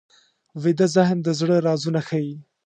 [0.63, 2.35] ویده ذهن د زړه رازونه ښيي